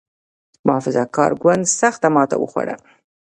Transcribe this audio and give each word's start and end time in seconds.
محافظه 0.65 1.03
کار 1.15 1.31
ګوند 1.41 1.63
سخته 1.79 2.07
ماته 2.15 2.35
وخوړه. 2.39 2.75